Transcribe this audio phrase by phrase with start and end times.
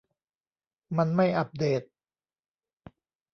[0.97, 1.81] มันไม่อัปเดต